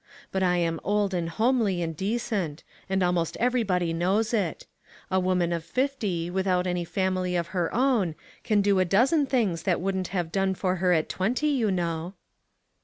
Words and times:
But 0.31 0.41
I 0.41 0.57
am 0.57 0.79
old 0.83 1.13
and 1.13 1.29
homely 1.29 1.83
and 1.83 1.95
decent; 1.95 2.63
and 2.89 3.03
almost 3.03 3.37
everybody 3.39 3.93
knows 3.93 4.33
it. 4.33 4.65
A 5.11 5.19
woman 5.19 5.53
of 5.53 5.63
fifty, 5.63 6.27
without 6.27 6.65
any 6.65 6.83
family 6.83 7.35
of 7.35 7.49
her 7.49 7.71
own, 7.71 8.15
can 8.43 8.61
do 8.63 8.79
a 8.79 8.83
dozen 8.85 9.27
things 9.27 9.61
that 9.61 9.79
wouldn't 9.79 10.07
have 10.07 10.31
done 10.31 10.55
for 10.55 10.77
her 10.77 10.91
at 10.91 11.07
twenty, 11.07 11.49
you 11.49 11.69
know." 11.69 12.13